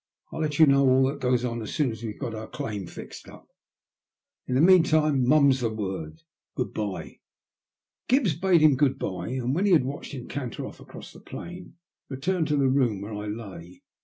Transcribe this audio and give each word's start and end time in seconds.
I'll 0.31 0.39
let 0.41 0.57
you 0.57 0.65
know 0.65 0.89
all 0.89 1.05
that 1.09 1.19
goes 1.19 1.45
on 1.45 1.61
as 1.61 1.75
soon 1.75 1.91
as 1.91 2.01
we've 2.01 2.17
got 2.17 2.33
our 2.33 2.47
claim 2.47 2.87
fixed 2.87 3.27
up. 3.29 3.47
In 4.47 4.55
the 4.55 4.59
meantime, 4.61 5.27
mum's 5.27 5.59
the 5.59 5.69
word. 5.69 6.23
Good 6.55 6.73
bye." 6.73 7.19
Gibbs 8.07 8.33
bade 8.35 8.61
him 8.61 8.75
good 8.77 8.97
bye, 8.97 9.27
and 9.29 9.53
when 9.53 9.67
he 9.67 9.73
had 9.73 9.85
watched 9.85 10.13
him 10.13 10.27
canter 10.27 10.65
off 10.65 10.79
across 10.79 11.13
the 11.13 11.19
plain 11.21 11.75
returned 12.09 12.47
to 12.47 12.57
the 12.57 12.67
room 12.67 12.99
where 13.01 13.13
I 13.13 13.27
lay. 13.27 13.83